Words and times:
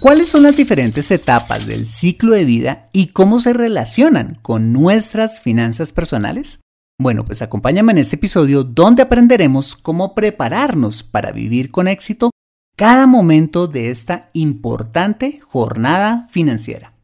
¿Cuáles 0.00 0.30
son 0.30 0.44
las 0.44 0.56
diferentes 0.56 1.10
etapas 1.10 1.66
del 1.66 1.86
ciclo 1.86 2.32
de 2.32 2.46
vida 2.46 2.88
y 2.90 3.08
cómo 3.08 3.38
se 3.38 3.52
relacionan 3.52 4.38
con 4.40 4.72
nuestras 4.72 5.42
finanzas 5.42 5.92
personales? 5.92 6.60
Bueno, 6.98 7.26
pues 7.26 7.42
acompáñame 7.42 7.92
en 7.92 7.98
este 7.98 8.16
episodio 8.16 8.64
donde 8.64 9.02
aprenderemos 9.02 9.76
cómo 9.76 10.14
prepararnos 10.14 11.02
para 11.02 11.32
vivir 11.32 11.70
con 11.70 11.86
éxito 11.86 12.30
cada 12.78 13.06
momento 13.06 13.66
de 13.66 13.90
esta 13.90 14.30
importante 14.32 15.38
jornada 15.40 16.26
financiera. 16.30 16.94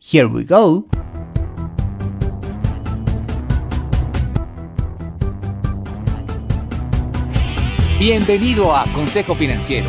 Here 0.00 0.26
we 0.26 0.42
go. 0.42 0.88
Bienvenido 8.00 8.74
a 8.74 8.92
Consejo 8.92 9.36
Financiero 9.36 9.88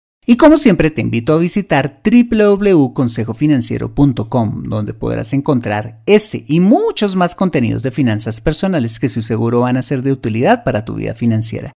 y 0.25 0.37
como 0.37 0.57
siempre 0.57 0.89
te 0.91 1.01
invito 1.01 1.33
a 1.33 1.39
visitar 1.39 1.99
www.consejofinanciero.com 2.03 4.63
donde 4.63 4.93
podrás 4.93 5.33
encontrar 5.33 6.03
este 6.05 6.45
y 6.47 6.59
muchos 6.59 7.15
más 7.15 7.33
contenidos 7.33 7.81
de 7.81 7.89
finanzas 7.91 8.39
personales 8.39 8.99
que 8.99 9.09
su 9.09 9.23
seguro 9.23 9.61
van 9.61 9.77
a 9.77 9.81
ser 9.81 10.03
de 10.03 10.11
utilidad 10.11 10.63
para 10.63 10.85
tu 10.85 10.93
vida 10.95 11.15
financiera. 11.15 11.73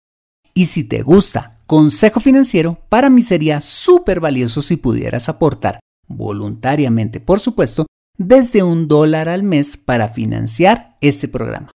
Y 0.53 0.65
si 0.65 0.83
te 0.83 1.01
gusta 1.01 1.61
Consejo 1.65 2.19
Financiero, 2.19 2.77
para 2.89 3.09
mí 3.09 3.21
sería 3.21 3.61
súper 3.61 4.19
valioso 4.19 4.61
si 4.61 4.75
pudieras 4.77 5.29
aportar, 5.29 5.79
voluntariamente 6.07 7.21
por 7.21 7.39
supuesto, 7.39 7.87
desde 8.17 8.61
un 8.61 8.87
dólar 8.87 9.29
al 9.29 9.41
mes 9.43 9.77
para 9.77 10.09
financiar 10.09 10.97
este 11.01 11.27
programa. 11.27 11.72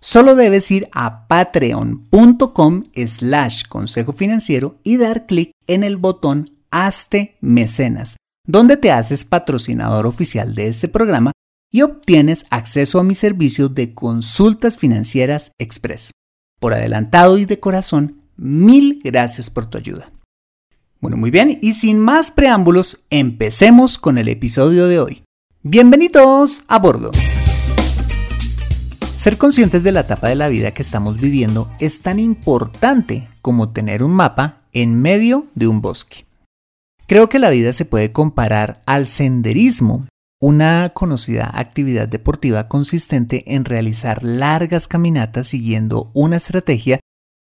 Solo 0.00 0.34
debes 0.34 0.70
ir 0.70 0.88
a 0.92 1.26
patreon.com 1.28 2.84
slash 3.06 3.64
consejo 3.68 4.12
financiero 4.12 4.78
y 4.82 4.96
dar 4.96 5.26
clic 5.26 5.52
en 5.66 5.84
el 5.84 5.98
botón 5.98 6.50
Hazte 6.70 7.36
Mecenas, 7.40 8.16
donde 8.46 8.76
te 8.76 8.90
haces 8.92 9.24
patrocinador 9.24 10.06
oficial 10.06 10.54
de 10.54 10.68
este 10.68 10.88
programa 10.88 11.32
y 11.70 11.82
obtienes 11.82 12.46
acceso 12.50 12.98
a 12.98 13.04
mi 13.04 13.14
servicio 13.14 13.68
de 13.68 13.94
consultas 13.94 14.78
financieras 14.78 15.52
express. 15.58 16.12
Por 16.58 16.72
adelantado 16.72 17.38
y 17.38 17.44
de 17.44 17.60
corazón, 17.60 18.22
mil 18.36 19.00
gracias 19.04 19.50
por 19.50 19.68
tu 19.68 19.78
ayuda. 19.78 20.08
Bueno, 21.00 21.16
muy 21.16 21.30
bien, 21.30 21.58
y 21.62 21.72
sin 21.72 21.98
más 21.98 22.30
preámbulos, 22.30 23.06
empecemos 23.08 23.98
con 23.98 24.18
el 24.18 24.28
episodio 24.28 24.86
de 24.86 24.98
hoy. 24.98 25.22
Bienvenidos 25.62 26.64
a 26.68 26.78
bordo. 26.78 27.10
Ser 29.20 29.36
conscientes 29.36 29.82
de 29.82 29.92
la 29.92 30.00
etapa 30.00 30.28
de 30.30 30.34
la 30.34 30.48
vida 30.48 30.70
que 30.70 30.80
estamos 30.80 31.20
viviendo 31.20 31.70
es 31.78 32.00
tan 32.00 32.18
importante 32.18 33.28
como 33.42 33.68
tener 33.68 34.02
un 34.02 34.12
mapa 34.12 34.62
en 34.72 34.98
medio 34.98 35.48
de 35.54 35.68
un 35.68 35.82
bosque. 35.82 36.24
Creo 37.06 37.28
que 37.28 37.38
la 37.38 37.50
vida 37.50 37.74
se 37.74 37.84
puede 37.84 38.12
comparar 38.12 38.80
al 38.86 39.06
senderismo, 39.06 40.06
una 40.40 40.92
conocida 40.94 41.50
actividad 41.52 42.08
deportiva 42.08 42.66
consistente 42.68 43.54
en 43.54 43.66
realizar 43.66 44.22
largas 44.22 44.88
caminatas 44.88 45.48
siguiendo 45.48 46.10
una 46.14 46.38
estrategia 46.38 46.98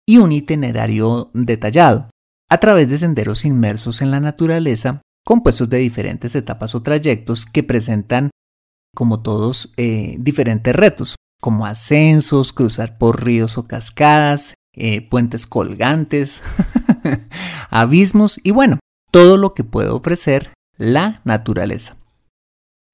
y 0.08 0.16
un 0.16 0.32
itinerario 0.32 1.30
detallado, 1.34 2.10
a 2.48 2.58
través 2.58 2.88
de 2.88 2.98
senderos 2.98 3.44
inmersos 3.44 4.02
en 4.02 4.10
la 4.10 4.18
naturaleza, 4.18 5.02
compuestos 5.24 5.70
de 5.70 5.78
diferentes 5.78 6.34
etapas 6.34 6.74
o 6.74 6.82
trayectos 6.82 7.46
que 7.46 7.62
presentan, 7.62 8.30
como 8.92 9.22
todos, 9.22 9.72
eh, 9.76 10.16
diferentes 10.18 10.74
retos, 10.74 11.14
como 11.40 11.66
ascensos, 11.66 12.52
cruzar 12.52 12.98
por 12.98 13.24
ríos 13.24 13.58
o 13.58 13.66
cascadas, 13.66 14.54
eh, 14.74 15.00
puentes 15.08 15.46
colgantes, 15.46 16.42
abismos 17.70 18.40
y 18.44 18.52
bueno, 18.52 18.78
todo 19.10 19.36
lo 19.36 19.54
que 19.54 19.64
puede 19.64 19.88
ofrecer 19.88 20.52
la 20.76 21.20
naturaleza. 21.24 21.96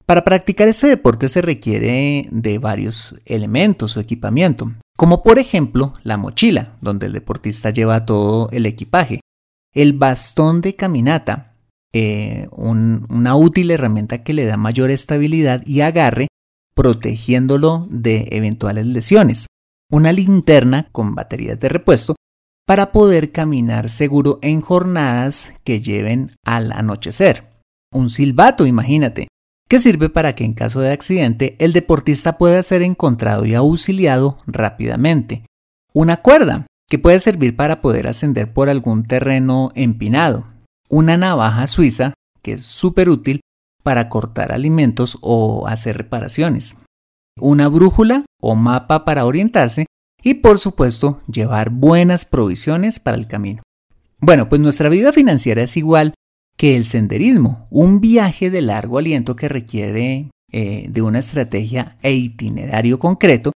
Para 0.05 0.23
practicar 0.23 0.69
este 0.69 0.87
deporte 0.87 1.27
se 1.27 1.41
requiere 1.41 2.29
de 2.31 2.59
varios 2.59 3.19
elementos 3.25 3.97
o 3.97 3.99
equipamiento, 3.99 4.71
como 4.95 5.21
por 5.21 5.37
ejemplo 5.37 5.93
la 6.03 6.15
mochila, 6.15 6.77
donde 6.81 7.07
el 7.07 7.13
deportista 7.13 7.69
lleva 7.71 8.05
todo 8.05 8.49
el 8.51 8.65
equipaje, 8.65 9.19
el 9.73 9.93
bastón 9.93 10.61
de 10.61 10.75
caminata, 10.75 11.55
eh, 11.93 12.47
una 12.51 13.35
útil 13.35 13.69
herramienta 13.69 14.23
que 14.23 14.33
le 14.33 14.45
da 14.45 14.55
mayor 14.55 14.91
estabilidad 14.91 15.61
y 15.65 15.81
agarre 15.81 16.27
protegiéndolo 16.77 17.87
de 17.89 18.27
eventuales 18.31 18.85
lesiones. 18.85 19.47
Una 19.91 20.13
linterna 20.13 20.89
con 20.91 21.15
baterías 21.15 21.59
de 21.59 21.69
repuesto 21.69 22.15
para 22.67 22.91
poder 22.91 23.31
caminar 23.31 23.89
seguro 23.89 24.37
en 24.43 24.61
jornadas 24.61 25.53
que 25.63 25.81
lleven 25.81 26.33
al 26.45 26.71
anochecer. 26.71 27.49
Un 27.91 28.11
silbato, 28.11 28.67
imagínate, 28.67 29.27
que 29.67 29.79
sirve 29.79 30.09
para 30.09 30.35
que 30.35 30.43
en 30.43 30.53
caso 30.53 30.79
de 30.79 30.91
accidente 30.91 31.55
el 31.57 31.73
deportista 31.73 32.37
pueda 32.37 32.61
ser 32.61 32.83
encontrado 32.83 33.43
y 33.45 33.55
auxiliado 33.55 34.37
rápidamente. 34.45 35.45
Una 35.93 36.17
cuerda, 36.17 36.67
que 36.87 36.99
puede 36.99 37.19
servir 37.19 37.55
para 37.55 37.81
poder 37.81 38.07
ascender 38.07 38.53
por 38.53 38.69
algún 38.69 39.03
terreno 39.03 39.71
empinado. 39.73 40.45
Una 40.89 41.17
navaja 41.17 41.65
suiza, 41.65 42.13
que 42.43 42.53
es 42.53 42.61
súper 42.61 43.09
útil 43.09 43.41
para 43.87 44.09
cortar 44.09 44.51
alimentos 44.51 45.17
o 45.21 45.65
hacer 45.65 45.95
reparaciones. 45.95 46.75
Una 47.39 47.69
brújula 47.69 48.25
o 48.41 48.53
mapa 48.53 49.05
para 49.05 49.23
orientarse 49.23 49.85
y 50.21 50.33
por 50.33 50.59
supuesto 50.59 51.21
llevar 51.31 51.69
buenas 51.69 52.25
provisiones 52.25 52.99
para 52.99 53.15
el 53.15 53.27
camino. 53.27 53.63
Bueno, 54.19 54.49
pues 54.49 54.59
nuestra 54.59 54.89
vida 54.89 55.13
financiera 55.13 55.61
es 55.61 55.77
igual 55.77 56.13
que 56.57 56.75
el 56.75 56.83
senderismo, 56.83 57.65
un 57.69 58.01
viaje 58.01 58.49
de 58.49 58.61
largo 58.61 58.97
aliento 58.97 59.37
que 59.37 59.47
requiere 59.47 60.31
eh, 60.51 60.87
de 60.89 61.01
una 61.01 61.19
estrategia 61.19 61.97
e 62.01 62.11
itinerario 62.11 62.99
concreto 62.99 63.53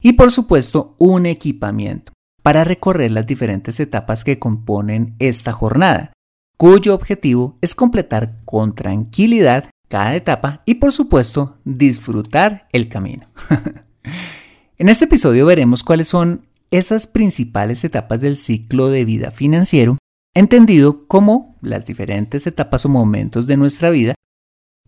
y 0.00 0.12
por 0.12 0.30
supuesto 0.30 0.94
un 1.00 1.26
equipamiento 1.26 2.12
para 2.44 2.62
recorrer 2.62 3.10
las 3.10 3.26
diferentes 3.26 3.80
etapas 3.80 4.22
que 4.22 4.38
componen 4.38 5.16
esta 5.18 5.50
jornada, 5.50 6.12
cuyo 6.56 6.94
objetivo 6.94 7.58
es 7.62 7.74
completar 7.74 8.44
con 8.44 8.76
tranquilidad 8.76 9.71
cada 9.92 10.16
etapa 10.16 10.62
y 10.64 10.76
por 10.76 10.90
supuesto 10.90 11.58
disfrutar 11.66 12.66
el 12.72 12.88
camino. 12.88 13.28
en 14.78 14.88
este 14.88 15.04
episodio 15.04 15.44
veremos 15.44 15.84
cuáles 15.84 16.08
son 16.08 16.46
esas 16.70 17.06
principales 17.06 17.84
etapas 17.84 18.22
del 18.22 18.38
ciclo 18.38 18.88
de 18.88 19.04
vida 19.04 19.32
financiero, 19.32 19.98
entendido 20.34 21.06
como 21.08 21.58
las 21.60 21.84
diferentes 21.84 22.46
etapas 22.46 22.86
o 22.86 22.88
momentos 22.88 23.46
de 23.46 23.58
nuestra 23.58 23.90
vida 23.90 24.14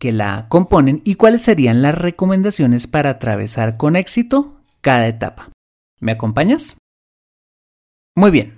que 0.00 0.10
la 0.10 0.48
componen 0.48 1.02
y 1.04 1.16
cuáles 1.16 1.42
serían 1.42 1.82
las 1.82 1.98
recomendaciones 1.98 2.86
para 2.86 3.10
atravesar 3.10 3.76
con 3.76 3.96
éxito 3.96 4.62
cada 4.80 5.06
etapa. 5.06 5.50
¿Me 6.00 6.12
acompañas? 6.12 6.78
Muy 8.16 8.30
bien. 8.30 8.56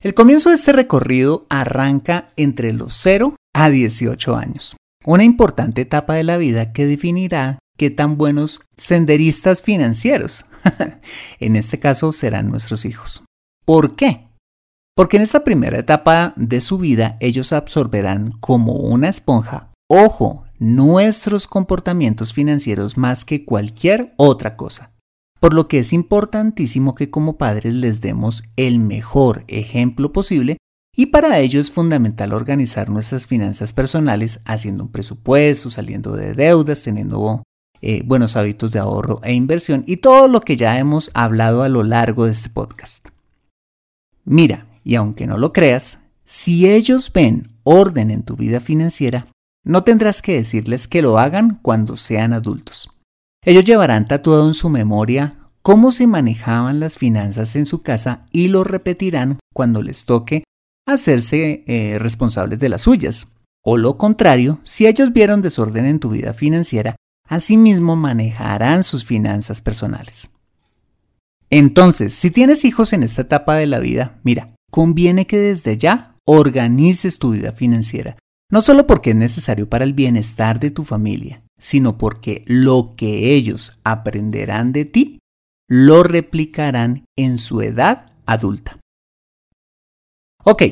El 0.00 0.14
comienzo 0.14 0.48
de 0.48 0.56
este 0.56 0.72
recorrido 0.72 1.46
arranca 1.48 2.32
entre 2.34 2.72
los 2.72 2.94
0 2.94 3.36
a 3.54 3.70
18 3.70 4.34
años, 4.34 4.76
una 5.04 5.24
importante 5.24 5.82
etapa 5.82 6.14
de 6.14 6.24
la 6.24 6.36
vida 6.36 6.72
que 6.72 6.86
definirá 6.86 7.58
qué 7.76 7.90
tan 7.90 8.16
buenos 8.16 8.60
senderistas 8.76 9.62
financieros, 9.62 10.46
en 11.40 11.56
este 11.56 11.78
caso 11.78 12.12
serán 12.12 12.48
nuestros 12.48 12.84
hijos. 12.84 13.24
¿Por 13.64 13.96
qué? 13.96 14.28
Porque 14.94 15.16
en 15.16 15.22
esa 15.22 15.44
primera 15.44 15.78
etapa 15.78 16.34
de 16.36 16.60
su 16.60 16.78
vida 16.78 17.16
ellos 17.20 17.52
absorberán 17.52 18.32
como 18.40 18.74
una 18.74 19.08
esponja, 19.08 19.72
ojo, 19.88 20.44
nuestros 20.58 21.46
comportamientos 21.46 22.32
financieros 22.32 22.96
más 22.96 23.24
que 23.24 23.44
cualquier 23.44 24.14
otra 24.16 24.56
cosa. 24.56 24.92
Por 25.40 25.54
lo 25.54 25.66
que 25.66 25.80
es 25.80 25.92
importantísimo 25.92 26.94
que 26.94 27.10
como 27.10 27.36
padres 27.36 27.74
les 27.74 28.00
demos 28.00 28.44
el 28.56 28.78
mejor 28.78 29.44
ejemplo 29.48 30.12
posible 30.12 30.58
y 30.94 31.06
para 31.06 31.38
ello 31.38 31.58
es 31.58 31.70
fundamental 31.70 32.32
organizar 32.32 32.90
nuestras 32.90 33.26
finanzas 33.26 33.72
personales 33.72 34.40
haciendo 34.44 34.84
un 34.84 34.90
presupuesto, 34.90 35.70
saliendo 35.70 36.14
de 36.14 36.34
deudas, 36.34 36.82
teniendo 36.82 37.42
eh, 37.80 38.02
buenos 38.04 38.36
hábitos 38.36 38.72
de 38.72 38.78
ahorro 38.78 39.20
e 39.22 39.32
inversión 39.32 39.84
y 39.86 39.96
todo 39.96 40.28
lo 40.28 40.42
que 40.42 40.56
ya 40.56 40.78
hemos 40.78 41.10
hablado 41.14 41.62
a 41.62 41.68
lo 41.68 41.82
largo 41.82 42.26
de 42.26 42.32
este 42.32 42.50
podcast. 42.50 43.08
Mira, 44.24 44.66
y 44.84 44.94
aunque 44.96 45.26
no 45.26 45.38
lo 45.38 45.52
creas, 45.52 46.00
si 46.24 46.68
ellos 46.68 47.10
ven 47.12 47.48
orden 47.64 48.10
en 48.10 48.22
tu 48.22 48.36
vida 48.36 48.60
financiera, 48.60 49.26
no 49.64 49.84
tendrás 49.84 50.22
que 50.22 50.34
decirles 50.34 50.88
que 50.88 51.02
lo 51.02 51.18
hagan 51.18 51.58
cuando 51.62 51.96
sean 51.96 52.32
adultos. 52.32 52.90
Ellos 53.44 53.64
llevarán 53.64 54.06
tatuado 54.06 54.46
en 54.46 54.54
su 54.54 54.68
memoria 54.68 55.38
cómo 55.62 55.90
se 55.90 56.06
manejaban 56.06 56.80
las 56.80 56.98
finanzas 56.98 57.56
en 57.56 57.66
su 57.66 57.82
casa 57.82 58.26
y 58.30 58.48
lo 58.48 58.62
repetirán 58.62 59.38
cuando 59.54 59.82
les 59.82 60.04
toque 60.04 60.44
hacerse 60.86 61.64
eh, 61.66 61.98
responsables 61.98 62.58
de 62.58 62.68
las 62.68 62.82
suyas. 62.82 63.36
O 63.64 63.76
lo 63.76 63.96
contrario, 63.96 64.60
si 64.64 64.86
ellos 64.86 65.12
vieron 65.12 65.42
desorden 65.42 65.86
en 65.86 66.00
tu 66.00 66.10
vida 66.10 66.32
financiera, 66.32 66.96
asimismo 67.28 67.96
manejarán 67.96 68.82
sus 68.82 69.04
finanzas 69.04 69.60
personales. 69.60 70.30
Entonces, 71.50 72.14
si 72.14 72.30
tienes 72.30 72.64
hijos 72.64 72.92
en 72.92 73.02
esta 73.02 73.22
etapa 73.22 73.56
de 73.56 73.66
la 73.66 73.78
vida, 73.78 74.18
mira, 74.22 74.54
conviene 74.70 75.26
que 75.26 75.38
desde 75.38 75.76
ya 75.76 76.16
organices 76.24 77.18
tu 77.18 77.32
vida 77.32 77.52
financiera, 77.52 78.16
no 78.50 78.60
solo 78.60 78.86
porque 78.86 79.10
es 79.10 79.16
necesario 79.16 79.68
para 79.68 79.84
el 79.84 79.92
bienestar 79.92 80.60
de 80.60 80.70
tu 80.70 80.84
familia, 80.84 81.42
sino 81.58 81.98
porque 81.98 82.42
lo 82.46 82.94
que 82.96 83.34
ellos 83.34 83.80
aprenderán 83.84 84.72
de 84.72 84.84
ti 84.84 85.18
lo 85.68 86.02
replicarán 86.02 87.04
en 87.16 87.38
su 87.38 87.62
edad 87.62 88.12
adulta. 88.26 88.78
Ok, 90.44 90.62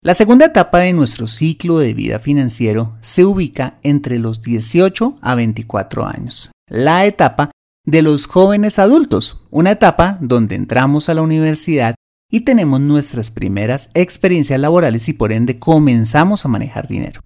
la 0.00 0.14
segunda 0.14 0.46
etapa 0.46 0.78
de 0.78 0.92
nuestro 0.92 1.26
ciclo 1.26 1.80
de 1.80 1.92
vida 1.92 2.20
financiero 2.20 2.96
se 3.00 3.24
ubica 3.24 3.80
entre 3.82 4.20
los 4.20 4.42
18 4.42 5.16
a 5.20 5.34
24 5.34 6.06
años, 6.06 6.52
la 6.68 7.04
etapa 7.04 7.50
de 7.84 8.02
los 8.02 8.26
jóvenes 8.26 8.78
adultos, 8.78 9.44
una 9.50 9.72
etapa 9.72 10.18
donde 10.20 10.54
entramos 10.54 11.08
a 11.08 11.14
la 11.14 11.22
universidad 11.22 11.96
y 12.30 12.42
tenemos 12.42 12.80
nuestras 12.80 13.32
primeras 13.32 13.90
experiencias 13.94 14.60
laborales 14.60 15.08
y 15.08 15.14
por 15.14 15.32
ende 15.32 15.58
comenzamos 15.58 16.44
a 16.44 16.48
manejar 16.48 16.86
dinero. 16.86 17.20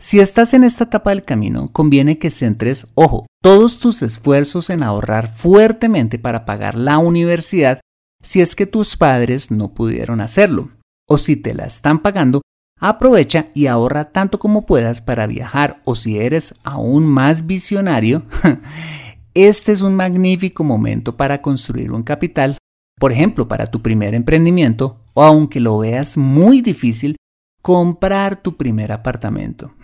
Si 0.00 0.20
estás 0.20 0.54
en 0.54 0.64
esta 0.64 0.84
etapa 0.84 1.10
del 1.10 1.22
camino, 1.22 1.70
conviene 1.70 2.16
que 2.16 2.30
centres, 2.30 2.86
ojo, 2.94 3.26
todos 3.42 3.78
tus 3.78 4.00
esfuerzos 4.00 4.70
en 4.70 4.82
ahorrar 4.82 5.28
fuertemente 5.34 6.18
para 6.18 6.46
pagar 6.46 6.76
la 6.76 6.96
universidad 6.96 7.80
si 8.22 8.40
es 8.40 8.54
que 8.54 8.66
tus 8.66 8.96
padres 8.96 9.50
no 9.50 9.74
pudieron 9.74 10.20
hacerlo. 10.20 10.70
O 11.08 11.18
si 11.18 11.36
te 11.36 11.54
la 11.54 11.64
están 11.64 11.98
pagando, 11.98 12.40
aprovecha 12.78 13.48
y 13.54 13.66
ahorra 13.66 14.12
tanto 14.12 14.38
como 14.38 14.64
puedas 14.64 15.00
para 15.00 15.26
viajar 15.26 15.82
o 15.84 15.94
si 15.94 16.18
eres 16.18 16.54
aún 16.62 17.04
más 17.06 17.46
visionario, 17.46 18.22
este 19.34 19.72
es 19.72 19.82
un 19.82 19.94
magnífico 19.94 20.64
momento 20.64 21.16
para 21.16 21.42
construir 21.42 21.92
un 21.92 22.04
capital, 22.04 22.58
por 22.98 23.12
ejemplo, 23.12 23.48
para 23.48 23.70
tu 23.70 23.82
primer 23.82 24.14
emprendimiento 24.14 25.00
o 25.14 25.22
aunque 25.22 25.60
lo 25.60 25.78
veas 25.78 26.16
muy 26.16 26.62
difícil, 26.62 27.16
comprar 27.60 28.40
tu 28.42 28.56
primer 28.56 28.92
apartamento. 28.92 29.74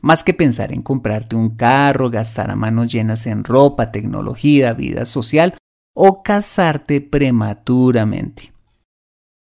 Más 0.00 0.24
que 0.24 0.34
pensar 0.34 0.72
en 0.72 0.82
comprarte 0.82 1.36
un 1.36 1.50
carro, 1.50 2.10
gastar 2.10 2.50
a 2.50 2.56
manos 2.56 2.92
llenas 2.92 3.26
en 3.26 3.44
ropa, 3.44 3.92
tecnología, 3.92 4.72
vida 4.72 5.04
social 5.04 5.54
o 5.94 6.22
casarte 6.22 7.00
prematuramente. 7.00 8.52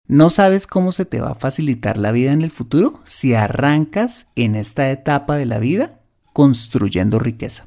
¿No 0.07 0.29
sabes 0.29 0.67
cómo 0.67 0.91
se 0.91 1.05
te 1.05 1.21
va 1.21 1.31
a 1.31 1.35
facilitar 1.37 1.97
la 1.97 2.11
vida 2.11 2.33
en 2.33 2.43
el 2.43 2.51
futuro 2.51 3.01
si 3.05 3.35
arrancas 3.35 4.33
en 4.35 4.57
esta 4.57 4.91
etapa 4.91 5.37
de 5.37 5.47
la 5.47 5.61
vida 5.61 6.01
construyendo 6.33 7.21
riqueza? 7.21 7.67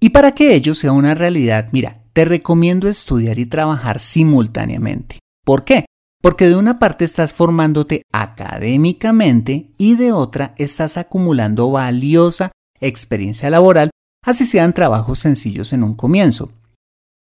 Y 0.00 0.10
para 0.10 0.32
que 0.32 0.54
ello 0.54 0.74
sea 0.74 0.92
una 0.92 1.14
realidad, 1.14 1.68
mira, 1.72 2.02
te 2.12 2.24
recomiendo 2.24 2.88
estudiar 2.88 3.38
y 3.38 3.44
trabajar 3.44 4.00
simultáneamente. 4.00 5.18
¿Por 5.44 5.64
qué? 5.64 5.84
Porque 6.22 6.48
de 6.48 6.56
una 6.56 6.78
parte 6.78 7.04
estás 7.04 7.34
formándote 7.34 8.02
académicamente 8.10 9.70
y 9.76 9.96
de 9.96 10.12
otra 10.12 10.54
estás 10.56 10.96
acumulando 10.96 11.70
valiosa 11.70 12.52
experiencia 12.80 13.50
laboral, 13.50 13.90
así 14.22 14.44
sean 14.44 14.72
trabajos 14.72 15.18
sencillos 15.18 15.72
en 15.72 15.82
un 15.82 15.94
comienzo. 15.94 16.50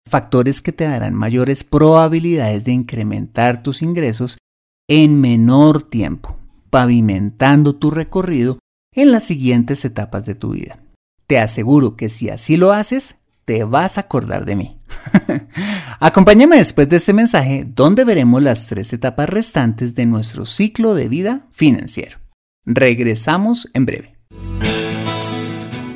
Factores 0.09 0.62
que 0.62 0.71
te 0.71 0.86
darán 0.86 1.13
mayores 1.13 1.63
probabilidades 1.63 2.65
de 2.65 2.71
incrementar 2.71 3.63
tus 3.63 3.81
ingresos 3.81 4.38
en 4.88 5.21
menor 5.21 5.83
tiempo, 5.83 6.38
pavimentando 6.69 7.75
tu 7.75 7.92
recorrido 7.92 8.59
en 8.94 9.12
las 9.12 9.24
siguientes 9.24 9.86
etapas 9.86 10.25
de 10.25 10.36
tu 10.36 10.51
vida. 10.51 10.80
Te 11.27 11.39
aseguro 11.39 11.95
que 11.95 12.09
si 12.09 12.30
así 12.30 12.57
lo 12.57 12.74
haces, 12.74 13.15
te 13.45 13.63
vas 13.63 13.98
a 13.98 14.01
acordar 14.01 14.45
de 14.45 14.56
mí. 14.56 14.77
Acompáñame 16.00 16.57
después 16.57 16.89
de 16.89 16.98
este 16.98 17.13
mensaje 17.13 17.65
donde 17.65 18.03
veremos 18.03 18.42
las 18.42 18.68
tres 18.68 18.92
etapas 18.92 19.30
restantes 19.30 19.95
de 19.95 20.06
nuestro 20.06 20.45
ciclo 20.45 20.94
de 20.94 21.07
vida 21.07 21.48
financiero. 21.51 22.19
Regresamos 22.65 23.69
en 23.74 23.86
breve. 23.86 24.20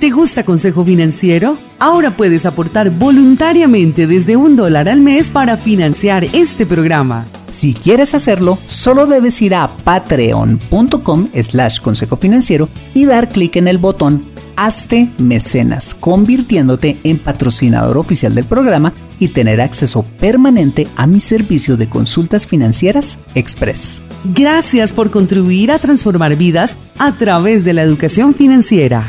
¿Te 0.06 0.12
gusta 0.12 0.46
Consejo 0.46 0.86
Financiero? 0.86 1.58
Ahora 1.80 2.16
puedes 2.16 2.46
aportar 2.46 2.92
voluntariamente 2.92 4.06
desde 4.06 4.38
un 4.38 4.56
dólar 4.56 4.88
al 4.88 5.02
mes 5.02 5.32
para 5.32 5.58
financiar 5.58 6.26
este 6.26 6.68
programa. 6.68 7.26
Si 7.50 7.74
quieres 7.74 8.14
hacerlo, 8.14 8.60
solo 8.68 9.08
debes 9.08 9.42
ir 9.42 9.56
a 9.56 9.68
patreon.com 9.68 11.30
slash 11.42 11.80
consejo 11.80 12.18
financiero 12.18 12.70
y 12.94 13.06
dar 13.06 13.30
clic 13.30 13.56
en 13.56 13.68
el 13.68 13.80
botón 13.80 14.26
Hazte 14.56 15.10
mecenas, 15.18 15.96
convirtiéndote 15.96 17.00
en 17.04 17.18
patrocinador 17.18 17.98
oficial 17.98 18.36
del 18.36 18.46
programa 18.46 18.94
y 19.18 19.30
tener 19.30 19.60
acceso 19.60 20.04
permanente 20.20 20.88
a 20.98 21.08
mi 21.08 21.20
servicio 21.20 21.78
de 21.78 21.90
consultas 21.90 22.46
financieras 22.46 23.18
Express. 23.34 24.04
Gracias 24.36 24.94
por 24.94 25.10
contribuir 25.10 25.72
a 25.72 25.80
transformar 25.80 26.36
vidas 26.36 26.78
a 27.00 27.12
través 27.14 27.66
de 27.66 27.74
la 27.74 27.82
educación 27.82 28.36
financiera. 28.36 29.04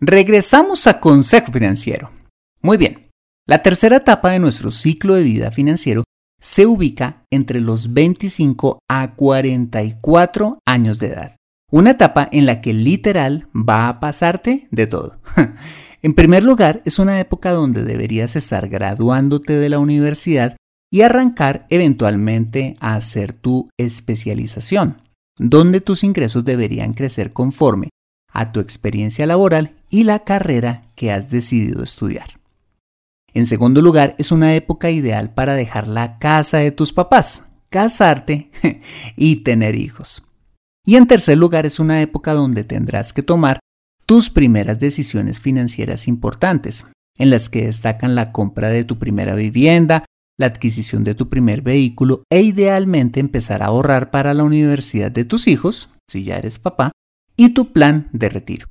Regresamos 0.00 0.86
a 0.86 1.00
Consejo 1.00 1.50
Financiero. 1.50 2.10
Muy 2.62 2.76
bien, 2.76 3.10
la 3.48 3.62
tercera 3.62 3.96
etapa 3.96 4.30
de 4.30 4.38
nuestro 4.38 4.70
ciclo 4.70 5.14
de 5.14 5.24
vida 5.24 5.50
financiero 5.50 6.04
se 6.40 6.66
ubica 6.66 7.24
entre 7.32 7.60
los 7.60 7.94
25 7.94 8.78
a 8.88 9.16
44 9.16 10.60
años 10.64 11.00
de 11.00 11.08
edad. 11.08 11.36
Una 11.72 11.90
etapa 11.90 12.28
en 12.30 12.46
la 12.46 12.60
que 12.60 12.74
literal 12.74 13.48
va 13.52 13.88
a 13.88 13.98
pasarte 13.98 14.68
de 14.70 14.86
todo. 14.86 15.18
en 16.02 16.14
primer 16.14 16.44
lugar, 16.44 16.80
es 16.84 17.00
una 17.00 17.18
época 17.18 17.50
donde 17.50 17.82
deberías 17.82 18.36
estar 18.36 18.68
graduándote 18.68 19.54
de 19.54 19.68
la 19.68 19.80
universidad 19.80 20.56
y 20.92 21.00
arrancar 21.00 21.66
eventualmente 21.70 22.76
a 22.78 22.94
hacer 22.94 23.32
tu 23.32 23.68
especialización, 23.76 25.02
donde 25.38 25.80
tus 25.80 26.04
ingresos 26.04 26.44
deberían 26.44 26.94
crecer 26.94 27.32
conforme 27.32 27.88
a 28.32 28.52
tu 28.52 28.60
experiencia 28.60 29.26
laboral 29.26 29.76
y 29.90 30.04
la 30.04 30.20
carrera 30.20 30.84
que 30.94 31.12
has 31.12 31.30
decidido 31.30 31.82
estudiar. 31.82 32.38
En 33.32 33.46
segundo 33.46 33.82
lugar, 33.82 34.14
es 34.18 34.32
una 34.32 34.54
época 34.54 34.90
ideal 34.90 35.32
para 35.32 35.54
dejar 35.54 35.86
la 35.86 36.18
casa 36.18 36.58
de 36.58 36.72
tus 36.72 36.92
papás, 36.92 37.44
casarte 37.68 38.50
y 39.16 39.36
tener 39.36 39.76
hijos. 39.76 40.24
Y 40.84 40.96
en 40.96 41.06
tercer 41.06 41.36
lugar, 41.36 41.66
es 41.66 41.78
una 41.78 42.00
época 42.00 42.32
donde 42.32 42.64
tendrás 42.64 43.12
que 43.12 43.22
tomar 43.22 43.60
tus 44.06 44.30
primeras 44.30 44.80
decisiones 44.80 45.40
financieras 45.40 46.08
importantes, 46.08 46.86
en 47.18 47.30
las 47.30 47.50
que 47.50 47.66
destacan 47.66 48.14
la 48.14 48.32
compra 48.32 48.70
de 48.70 48.84
tu 48.84 48.98
primera 48.98 49.34
vivienda, 49.34 50.04
la 50.38 50.46
adquisición 50.46 51.04
de 51.04 51.14
tu 51.14 51.28
primer 51.28 51.60
vehículo 51.60 52.22
e 52.30 52.40
idealmente 52.40 53.20
empezar 53.20 53.62
a 53.62 53.66
ahorrar 53.66 54.10
para 54.10 54.32
la 54.32 54.44
universidad 54.44 55.10
de 55.10 55.24
tus 55.24 55.46
hijos, 55.46 55.90
si 56.08 56.24
ya 56.24 56.38
eres 56.38 56.58
papá, 56.58 56.92
y 57.38 57.50
tu 57.54 57.72
plan 57.72 58.10
de 58.12 58.28
retiro. 58.28 58.68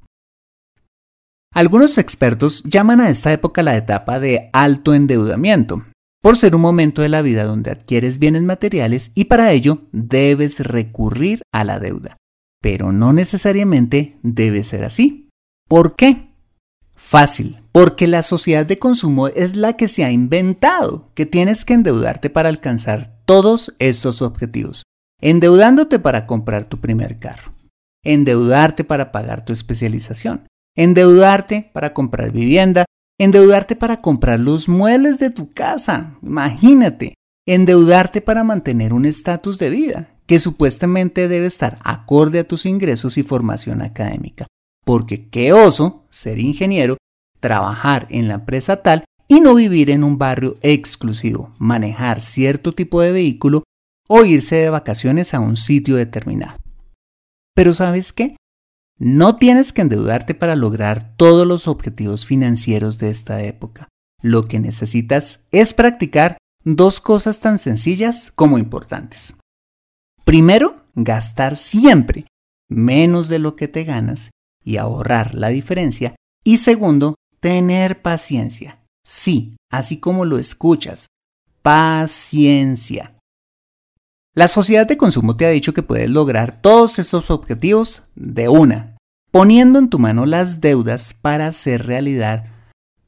Algunos 1.51 1.97
expertos 1.97 2.62
llaman 2.65 3.01
a 3.01 3.09
esta 3.09 3.31
época 3.31 3.63
la 3.63 3.75
etapa 3.77 4.19
de 4.19 4.51
alto 4.53 4.93
endeudamiento, 4.93 5.86
por 6.21 6.38
ser 6.38 6.55
un 6.55 6.62
momento 6.62 7.01
de 7.01 7.09
la 7.09 7.24
vida 7.24 7.45
donde 7.45 7.71
adquieres 7.71 8.19
bienes 8.19 8.43
materiales 8.43 9.12
y 9.15 9.25
para 9.25 9.51
ello 9.53 9.88
debes 9.91 10.59
recurrir 10.59 11.41
a 11.51 11.63
la 11.63 11.79
deuda. 11.79 12.17
Pero 12.62 12.91
no 12.91 13.13
necesariamente 13.13 14.19
debe 14.21 14.63
ser 14.63 14.83
así. 14.83 15.29
¿Por 15.67 15.95
qué? 15.95 16.27
Fácil, 16.95 17.62
porque 17.71 18.07
la 18.07 18.24
sociedad 18.24 18.65
de 18.65 18.79
consumo 18.79 19.27
es 19.29 19.55
la 19.55 19.74
que 19.74 19.88
se 19.88 20.03
ha 20.03 20.12
inventado 20.12 21.12
que 21.13 21.25
tienes 21.25 21.63
que 21.63 21.74
endeudarte 21.74 22.29
para 22.29 22.50
alcanzar 22.50 23.21
todos 23.25 23.74
estos 23.79 24.21
objetivos. 24.21 24.83
Endeudándote 25.21 26.00
para 26.00 26.25
comprar 26.25 26.65
tu 26.65 26.79
primer 26.79 27.19
carro, 27.19 27.53
endeudarte 28.08 28.86
para 28.86 29.12
pagar 29.12 29.44
tu 29.44 29.52
especialización, 29.52 30.48
endeudarte 30.78 31.70
para 31.74 31.94
comprar 31.94 32.32
vivienda, 32.32 32.86
endeudarte 33.20 33.76
para 33.76 34.02
comprar 34.02 34.40
los 34.40 34.70
muebles 34.70 35.20
de 35.20 35.30
tu 35.30 35.52
casa, 35.54 36.18
imagínate, 36.22 37.16
endeudarte 37.46 38.22
para 38.22 38.46
mantener 38.46 38.94
un 38.94 39.06
estatus 39.06 39.60
de 39.60 39.70
vida 39.70 40.10
que 40.26 40.40
supuestamente 40.40 41.28
debe 41.28 41.48
estar 41.48 41.80
acorde 41.84 42.40
a 42.40 42.48
tus 42.48 42.66
ingresos 42.66 43.18
y 43.18 43.24
formación 43.24 43.82
académica. 43.82 44.48
Porque 44.86 45.30
qué 45.30 45.52
oso 45.52 46.06
ser 46.10 46.40
ingeniero, 46.40 46.96
trabajar 47.42 48.08
en 48.10 48.30
la 48.30 48.36
empresa 48.36 48.82
tal 48.82 49.04
y 49.28 49.42
no 49.42 49.54
vivir 49.54 49.90
en 49.90 50.06
un 50.06 50.18
barrio 50.18 50.58
exclusivo, 50.62 51.54
manejar 51.60 52.22
cierto 52.22 52.74
tipo 52.74 53.02
de 53.02 53.12
vehículo 53.12 53.64
o 54.08 54.24
irse 54.24 54.56
de 54.56 54.70
vacaciones 54.70 55.34
a 55.34 55.42
un 55.42 55.58
sitio 55.58 55.98
determinado. 55.98 56.58
Pero 57.58 57.74
¿sabes 57.74 58.14
qué? 58.14 58.38
No 59.00 59.38
tienes 59.38 59.74
que 59.74 59.82
endeudarte 59.82 60.36
para 60.36 60.56
lograr 60.56 61.16
todos 61.18 61.48
los 61.48 61.68
objetivos 61.68 62.24
financieros 62.24 63.00
de 63.00 63.10
esta 63.10 63.42
época. 63.42 63.88
Lo 64.22 64.48
que 64.48 64.60
necesitas 64.60 65.48
es 65.50 65.74
practicar 65.74 66.38
dos 66.64 67.00
cosas 67.00 67.40
tan 67.40 67.58
sencillas 67.58 68.32
como 68.36 68.60
importantes. 68.60 69.38
Primero, 70.24 70.86
gastar 70.94 71.56
siempre 71.56 72.28
menos 72.70 73.28
de 73.28 73.40
lo 73.40 73.56
que 73.56 73.68
te 73.68 73.86
ganas 73.86 74.30
y 74.64 74.78
ahorrar 74.78 75.34
la 75.34 75.48
diferencia. 75.48 76.14
Y 76.44 76.58
segundo, 76.58 77.16
tener 77.40 78.04
paciencia. 78.04 78.84
Sí, 79.04 79.56
así 79.72 80.00
como 80.00 80.26
lo 80.26 80.38
escuchas, 80.38 81.08
paciencia. 81.64 83.16
La 84.38 84.48
sociedad 84.48 84.86
de 84.86 84.98
consumo 84.98 85.36
te 85.36 85.48
ha 85.48 85.50
dicho 85.50 85.74
que 85.74 85.82
puedes 85.82 86.12
lograr 86.12 86.62
todos 86.62 87.00
estos 87.00 87.32
objetivos 87.32 88.03
de 88.13 88.50
una, 88.50 88.96
poniendo 89.32 89.79
en 89.79 89.89
tu 89.89 89.98
mano 89.98 90.27
las 90.27 90.62
deudas 90.62 91.15
para 91.15 91.48
hacer 91.48 91.88
realidad 91.88 92.46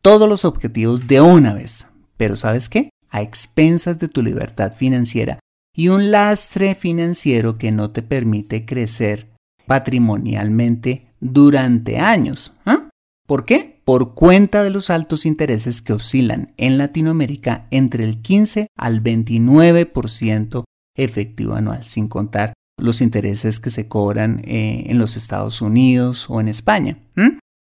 todos 0.02 0.28
los 0.28 0.44
objetivos 0.44 1.06
de 1.06 1.22
una 1.22 1.54
vez. 1.54 1.86
Pero 2.18 2.36
¿sabes 2.36 2.68
qué? 2.68 2.90
A 3.12 3.22
expensas 3.22 4.00
de 4.00 4.08
tu 4.08 4.24
libertad 4.24 4.74
financiera 4.74 5.38
y 5.76 5.90
un 5.90 6.10
lastre 6.10 6.74
financiero 6.74 7.60
que 7.60 7.72
no 7.72 7.92
te 7.92 8.02
permite 8.02 8.66
crecer 8.66 9.28
patrimonialmente 9.68 11.10
durante 11.20 12.00
años. 12.00 12.58
¿Ah? 12.66 12.90
¿Por 13.28 13.44
qué? 13.44 13.82
Por 13.86 14.16
cuenta 14.16 14.64
de 14.64 14.72
los 14.72 14.90
altos 14.90 15.28
intereses 15.28 15.84
que 15.84 15.94
oscilan 15.94 16.56
en 16.58 16.80
Latinoamérica 16.80 17.68
entre 17.70 18.04
el 18.04 18.24
15 18.24 18.66
al 18.76 19.04
29% 19.04 20.64
efectivo 21.04 21.54
anual, 21.54 21.84
sin 21.84 22.08
contar 22.08 22.54
los 22.78 23.02
intereses 23.02 23.60
que 23.60 23.70
se 23.70 23.88
cobran 23.88 24.42
eh, 24.46 24.86
en 24.88 24.98
los 24.98 25.18
Estados 25.18 25.62
Unidos 25.62 26.30
o 26.30 26.40
en 26.40 26.48
España. 26.48 26.98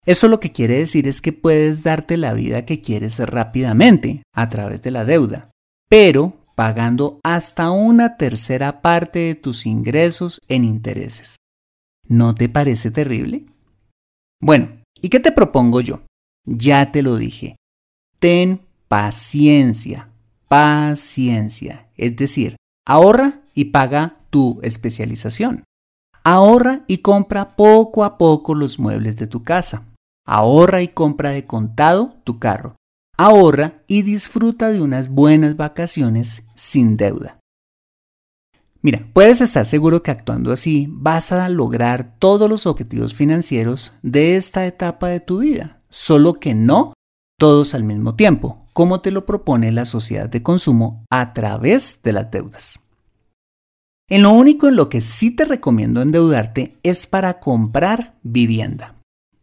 Eso 0.06 0.28
lo 0.28 0.40
que 0.40 0.52
quiere 0.52 0.78
decir 0.78 1.08
es 1.08 1.20
que 1.20 1.32
puedes 1.32 1.82
darte 1.82 2.16
la 2.16 2.34
vida 2.34 2.66
que 2.66 2.80
quieres 2.80 3.18
rápidamente 3.18 4.22
a 4.34 4.48
través 4.48 4.82
de 4.82 4.90
la 4.90 5.04
deuda, 5.04 5.50
pero 5.88 6.44
pagando 6.54 7.20
hasta 7.22 7.70
una 7.70 8.16
tercera 8.16 8.80
parte 8.82 9.18
de 9.20 9.34
tus 9.34 9.66
ingresos 9.66 10.40
en 10.48 10.64
intereses. 10.64 11.36
¿No 12.06 12.34
te 12.34 12.48
parece 12.48 12.90
terrible? 12.90 13.46
Bueno, 14.40 14.82
¿y 15.00 15.08
qué 15.08 15.20
te 15.20 15.32
propongo 15.32 15.80
yo? 15.80 16.00
Ya 16.44 16.92
te 16.92 17.02
lo 17.02 17.16
dije. 17.16 17.56
Ten 18.18 18.60
paciencia, 18.88 20.10
paciencia. 20.48 21.88
Es 21.96 22.14
decir, 22.16 22.56
Ahorra 22.86 23.40
y 23.54 23.66
paga 23.66 24.18
tu 24.30 24.60
especialización. 24.62 25.64
Ahorra 26.22 26.84
y 26.86 26.98
compra 26.98 27.56
poco 27.56 28.04
a 28.04 28.18
poco 28.18 28.54
los 28.54 28.78
muebles 28.78 29.16
de 29.16 29.26
tu 29.26 29.42
casa. 29.42 29.86
Ahorra 30.26 30.82
y 30.82 30.88
compra 30.88 31.30
de 31.30 31.46
contado 31.46 32.16
tu 32.24 32.38
carro. 32.38 32.76
Ahorra 33.16 33.82
y 33.86 34.02
disfruta 34.02 34.70
de 34.70 34.82
unas 34.82 35.08
buenas 35.08 35.56
vacaciones 35.56 36.44
sin 36.54 36.96
deuda. 36.96 37.38
Mira, 38.82 39.06
puedes 39.14 39.40
estar 39.40 39.64
seguro 39.64 40.02
que 40.02 40.10
actuando 40.10 40.52
así 40.52 40.86
vas 40.90 41.32
a 41.32 41.48
lograr 41.48 42.16
todos 42.18 42.50
los 42.50 42.66
objetivos 42.66 43.14
financieros 43.14 43.94
de 44.02 44.36
esta 44.36 44.66
etapa 44.66 45.08
de 45.08 45.20
tu 45.20 45.38
vida, 45.38 45.80
solo 45.88 46.34
que 46.34 46.54
no 46.54 46.92
todos 47.38 47.74
al 47.74 47.84
mismo 47.84 48.14
tiempo, 48.14 48.63
como 48.74 49.00
te 49.00 49.12
lo 49.12 49.24
propone 49.24 49.72
la 49.72 49.86
sociedad 49.86 50.28
de 50.28 50.42
consumo 50.42 51.06
a 51.08 51.32
través 51.32 52.02
de 52.02 52.12
las 52.12 52.30
deudas. 52.30 52.80
En 54.10 54.22
lo 54.22 54.32
único 54.32 54.68
en 54.68 54.76
lo 54.76 54.90
que 54.90 55.00
sí 55.00 55.30
te 55.30 55.46
recomiendo 55.46 56.02
endeudarte 56.02 56.76
es 56.82 57.06
para 57.06 57.40
comprar 57.40 58.12
vivienda, 58.22 58.96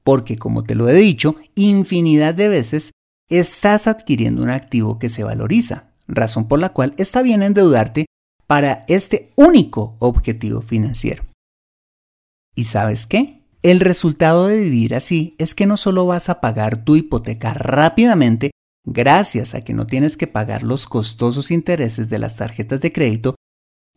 porque 0.03 0.37
como 0.37 0.63
te 0.63 0.75
lo 0.75 0.87
he 0.87 0.93
dicho, 0.93 1.37
infinidad 1.55 2.35
de 2.35 2.49
veces 2.49 2.91
estás 3.29 3.87
adquiriendo 3.87 4.43
un 4.43 4.49
activo 4.49 4.99
que 4.99 5.09
se 5.09 5.23
valoriza, 5.23 5.87
razón 6.07 6.47
por 6.47 6.59
la 6.59 6.69
cual 6.69 6.93
está 6.97 7.23
bien 7.23 7.41
endeudarte 7.41 8.05
para 8.45 8.83
este 8.87 9.31
único 9.37 9.95
objetivo 9.99 10.61
financiero. 10.61 11.23
¿Y 12.53 12.65
sabes 12.65 13.07
qué? 13.07 13.41
El 13.63 13.79
resultado 13.79 14.47
de 14.47 14.61
vivir 14.61 14.93
así 14.93 15.35
es 15.37 15.55
que 15.55 15.65
no 15.65 15.77
solo 15.77 16.05
vas 16.05 16.29
a 16.29 16.41
pagar 16.41 16.83
tu 16.83 16.97
hipoteca 16.97 17.53
rápidamente, 17.53 18.51
gracias 18.85 19.55
a 19.55 19.61
que 19.61 19.73
no 19.73 19.87
tienes 19.87 20.17
que 20.17 20.27
pagar 20.27 20.63
los 20.63 20.87
costosos 20.87 21.51
intereses 21.51 22.09
de 22.09 22.19
las 22.19 22.37
tarjetas 22.37 22.81
de 22.81 22.91
crédito 22.91 23.35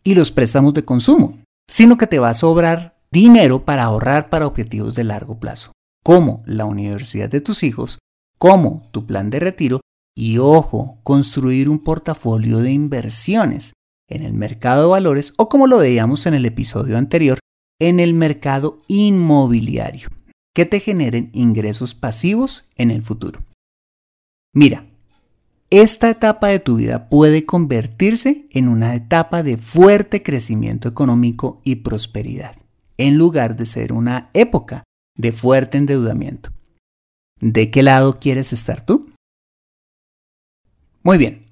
y 0.03 0.15
los 0.15 0.31
préstamos 0.31 0.75
de 0.75 0.85
consumo, 0.85 1.39
sino 1.69 1.97
que 1.97 2.07
te 2.07 2.19
va 2.19 2.31
a 2.31 2.35
sobrar 2.35 2.97
dinero 3.11 3.65
para 3.65 3.85
ahorrar 3.85 4.29
para 4.29 4.47
objetivos 4.47 4.95
de 4.95 5.05
largo 5.05 5.39
plazo, 5.39 5.73
como 6.05 6.43
la 6.47 6.65
universidad 6.65 7.31
de 7.31 7.41
tus 7.41 7.63
hijos, 7.63 7.99
como 8.39 8.89
tu 8.93 9.07
plan 9.07 9.31
de 9.31 9.41
retiro 9.41 9.81
y, 10.17 10.39
ojo, 10.39 10.99
construir 11.03 11.69
un 11.69 11.79
portafolio 11.79 12.59
de 12.59 12.73
inversiones 12.73 13.73
en 14.09 14.23
el 14.23 14.33
mercado 14.33 14.83
de 14.83 14.89
valores 14.89 15.33
o 15.37 15.49
como 15.49 15.67
lo 15.67 15.79
veíamos 15.79 16.27
en 16.27 16.35
el 16.35 16.45
episodio 16.45 16.99
anterior, 16.99 17.39
en 17.81 18.01
el 18.01 18.15
mercado 18.15 18.79
inmobiliario, 18.87 20.09
que 20.55 20.67
te 20.67 20.81
generen 20.81 21.31
ingresos 21.33 21.95
pasivos 21.95 22.69
en 22.77 22.91
el 22.91 23.03
futuro. 23.03 23.41
Mira, 24.55 24.85
esta 25.69 26.09
etapa 26.09 26.49
de 26.49 26.61
tu 26.61 26.77
vida 26.77 27.09
puede 27.09 27.45
convertirse 27.45 28.47
en 28.51 28.69
una 28.69 28.95
etapa 28.95 29.43
de 29.43 29.57
fuerte 29.57 30.23
crecimiento 30.23 30.89
económico 30.89 31.61
y 31.65 31.77
prosperidad, 31.77 32.55
en 32.97 33.19
lugar 33.19 33.57
de 33.57 33.67
ser 33.67 33.93
una 33.93 34.31
época 34.33 34.85
de 35.17 35.33
fuerte 35.33 35.79
endeudamiento. 35.79 36.51
¿De 37.41 37.73
qué 37.73 37.83
lado 37.83 38.21
quieres 38.21 38.53
estar 38.53 38.87
tú? 38.87 39.11
Muy 41.03 41.19
bien. 41.19 41.45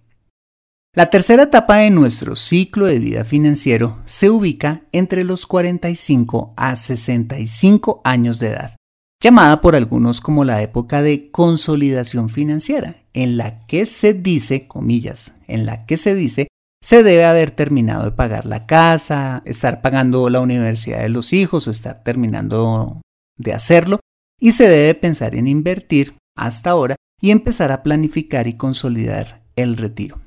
La 0.95 1.11
tercera 1.11 1.45
etapa 1.45 1.79
de 1.79 1.91
nuestro 1.91 2.37
ciclo 2.37 2.87
de 2.87 2.99
vida 2.99 3.25
financiero 3.25 4.01
se 4.05 4.31
ubica 4.31 4.83
entre 4.93 5.25
los 5.25 5.47
45 5.47 6.55
a 6.57 6.77
65 6.77 8.01
años 8.05 8.39
de 8.39 8.49
edad, 8.49 8.77
llamada 9.23 9.61
por 9.61 9.77
algunos 9.77 10.21
como 10.21 10.45
la 10.45 10.63
época 10.63 11.01
de 11.01 11.31
consolidación 11.31 12.29
financiera, 12.29 12.97
en 13.15 13.37
la 13.37 13.65
que 13.67 13.87
se 13.87 14.13
dice, 14.13 14.67
comillas, 14.67 15.35
en 15.47 15.65
la 15.65 15.87
que 15.87 15.97
se 15.97 16.15
dice, 16.17 16.49
se 16.83 17.05
debe 17.05 17.25
haber 17.25 17.53
terminado 17.53 18.05
de 18.05 18.11
pagar 18.11 18.45
la 18.45 18.67
casa, 18.67 19.43
estar 19.45 19.81
pagando 19.81 20.29
la 20.29 20.41
universidad 20.41 21.01
de 21.03 21.09
los 21.09 21.33
hijos 21.33 21.69
o 21.69 21.71
estar 21.71 22.03
terminando 22.03 23.01
de 23.39 23.53
hacerlo, 23.53 24.01
y 24.41 24.53
se 24.53 24.69
debe 24.69 24.95
pensar 24.97 25.37
en 25.37 25.47
invertir 25.47 26.17
hasta 26.37 26.71
ahora 26.71 26.97
y 27.21 27.31
empezar 27.31 27.71
a 27.71 27.85
planificar 27.85 28.49
y 28.49 28.57
consolidar 28.57 29.45
el 29.55 29.77
retiro. 29.77 30.21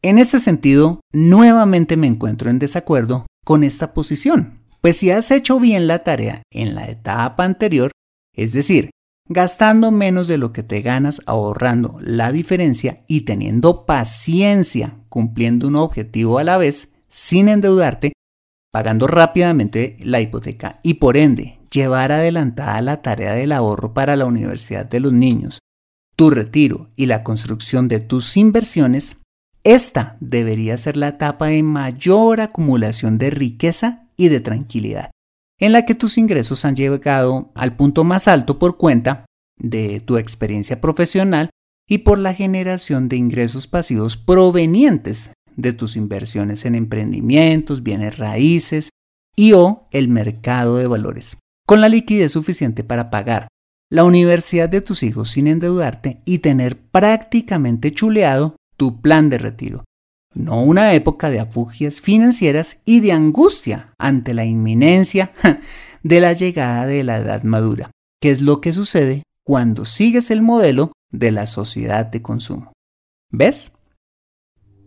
En 0.00 0.18
este 0.18 0.38
sentido, 0.38 1.00
nuevamente 1.12 1.98
me 1.98 2.06
encuentro 2.06 2.48
en 2.48 2.58
desacuerdo 2.58 3.26
con 3.44 3.62
esta 3.62 3.92
posición, 3.92 4.63
pues 4.84 4.98
si 4.98 5.10
has 5.10 5.30
hecho 5.30 5.58
bien 5.58 5.86
la 5.86 6.00
tarea 6.00 6.42
en 6.50 6.74
la 6.74 6.90
etapa 6.90 7.46
anterior, 7.46 7.90
es 8.36 8.52
decir, 8.52 8.90
gastando 9.26 9.90
menos 9.90 10.28
de 10.28 10.36
lo 10.36 10.52
que 10.52 10.62
te 10.62 10.82
ganas, 10.82 11.22
ahorrando 11.24 11.96
la 12.02 12.30
diferencia 12.32 13.02
y 13.08 13.22
teniendo 13.22 13.86
paciencia 13.86 14.98
cumpliendo 15.08 15.68
un 15.68 15.76
objetivo 15.76 16.38
a 16.38 16.44
la 16.44 16.58
vez, 16.58 16.96
sin 17.08 17.48
endeudarte, 17.48 18.12
pagando 18.70 19.06
rápidamente 19.06 19.96
la 20.00 20.20
hipoteca 20.20 20.80
y 20.82 20.94
por 20.94 21.16
ende 21.16 21.60
llevar 21.70 22.12
adelantada 22.12 22.82
la 22.82 23.00
tarea 23.00 23.32
del 23.32 23.52
ahorro 23.52 23.94
para 23.94 24.16
la 24.16 24.26
universidad 24.26 24.84
de 24.84 25.00
los 25.00 25.14
niños, 25.14 25.60
tu 26.14 26.28
retiro 26.28 26.90
y 26.94 27.06
la 27.06 27.24
construcción 27.24 27.88
de 27.88 28.00
tus 28.00 28.36
inversiones, 28.36 29.16
esta 29.62 30.18
debería 30.20 30.76
ser 30.76 30.98
la 30.98 31.08
etapa 31.08 31.46
de 31.46 31.62
mayor 31.62 32.42
acumulación 32.42 33.16
de 33.16 33.30
riqueza 33.30 34.03
y 34.16 34.28
de 34.28 34.40
tranquilidad, 34.40 35.10
en 35.58 35.72
la 35.72 35.84
que 35.84 35.94
tus 35.94 36.18
ingresos 36.18 36.64
han 36.64 36.76
llegado 36.76 37.52
al 37.54 37.76
punto 37.76 38.04
más 38.04 38.28
alto 38.28 38.58
por 38.58 38.76
cuenta 38.76 39.26
de 39.58 40.00
tu 40.00 40.16
experiencia 40.16 40.80
profesional 40.80 41.50
y 41.88 41.98
por 41.98 42.18
la 42.18 42.34
generación 42.34 43.08
de 43.08 43.16
ingresos 43.16 43.66
pasivos 43.66 44.16
provenientes 44.16 45.32
de 45.56 45.72
tus 45.72 45.96
inversiones 45.96 46.64
en 46.64 46.74
emprendimientos, 46.74 47.82
bienes 47.82 48.18
raíces 48.18 48.90
y 49.36 49.52
o 49.52 49.86
el 49.92 50.08
mercado 50.08 50.76
de 50.76 50.86
valores, 50.86 51.38
con 51.66 51.80
la 51.80 51.88
liquidez 51.88 52.32
suficiente 52.32 52.84
para 52.84 53.10
pagar 53.10 53.48
la 53.90 54.04
universidad 54.04 54.68
de 54.68 54.80
tus 54.80 55.02
hijos 55.02 55.30
sin 55.30 55.46
endeudarte 55.46 56.20
y 56.24 56.38
tener 56.38 56.76
prácticamente 56.76 57.92
chuleado 57.92 58.56
tu 58.76 59.00
plan 59.00 59.30
de 59.30 59.38
retiro, 59.38 59.84
no 60.34 60.62
una 60.62 60.92
época 60.94 61.30
de 61.30 61.40
afugias 61.40 62.00
financieras 62.00 62.80
y 62.84 63.00
de 63.00 63.12
angustia 63.12 63.94
ante 63.98 64.34
la 64.34 64.44
inminencia 64.44 65.32
de 66.02 66.20
la 66.20 66.32
llegada 66.32 66.86
de 66.86 67.04
la 67.04 67.18
edad 67.18 67.42
madura, 67.44 67.90
que 68.20 68.30
es 68.30 68.42
lo 68.42 68.60
que 68.60 68.72
sucede 68.72 69.22
cuando 69.44 69.84
sigues 69.84 70.30
el 70.30 70.42
modelo 70.42 70.92
de 71.10 71.32
la 71.32 71.46
sociedad 71.46 72.06
de 72.06 72.22
consumo. 72.22 72.72
¿Ves? 73.30 73.72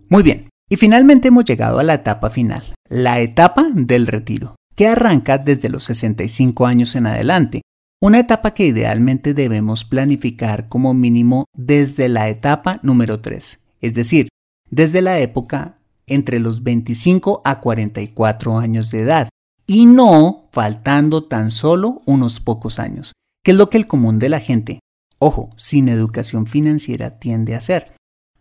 Muy 0.09 0.23
bien, 0.23 0.49
y 0.69 0.77
finalmente 0.77 1.29
hemos 1.29 1.45
llegado 1.45 1.79
a 1.79 1.83
la 1.83 1.95
etapa 1.95 2.29
final, 2.29 2.75
la 2.89 3.19
etapa 3.19 3.67
del 3.73 4.07
retiro, 4.07 4.55
que 4.75 4.87
arranca 4.87 5.37
desde 5.37 5.69
los 5.69 5.83
65 5.85 6.65
años 6.65 6.95
en 6.95 7.07
adelante, 7.07 7.61
una 8.01 8.19
etapa 8.19 8.53
que 8.53 8.67
idealmente 8.67 9.33
debemos 9.33 9.83
planificar 9.83 10.69
como 10.69 10.93
mínimo 10.93 11.45
desde 11.55 12.09
la 12.09 12.29
etapa 12.29 12.79
número 12.83 13.21
3, 13.21 13.59
es 13.81 13.93
decir, 13.93 14.27
desde 14.69 15.01
la 15.01 15.19
época 15.19 15.77
entre 16.07 16.39
los 16.39 16.63
25 16.63 17.41
a 17.43 17.59
44 17.59 18.57
años 18.57 18.91
de 18.91 19.01
edad, 19.01 19.29
y 19.65 19.85
no 19.85 20.47
faltando 20.51 21.25
tan 21.25 21.51
solo 21.51 22.01
unos 22.05 22.39
pocos 22.39 22.79
años, 22.79 23.13
que 23.43 23.51
es 23.51 23.57
lo 23.57 23.69
que 23.69 23.77
el 23.77 23.87
común 23.87 24.17
de 24.17 24.29
la 24.29 24.39
gente, 24.39 24.79
ojo, 25.19 25.49
sin 25.57 25.89
educación 25.89 26.47
financiera 26.47 27.19
tiende 27.19 27.53
a 27.53 27.57
hacer, 27.57 27.91